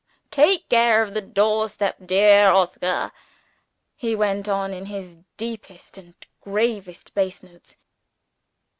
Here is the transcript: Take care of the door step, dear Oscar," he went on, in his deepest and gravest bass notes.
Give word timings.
Take 0.31 0.67
care 0.67 1.03
of 1.03 1.13
the 1.13 1.21
door 1.21 1.69
step, 1.69 1.97
dear 2.03 2.47
Oscar," 2.49 3.11
he 3.95 4.15
went 4.15 4.49
on, 4.49 4.73
in 4.73 4.87
his 4.87 5.17
deepest 5.37 5.95
and 5.95 6.15
gravest 6.41 7.13
bass 7.13 7.43
notes. 7.43 7.77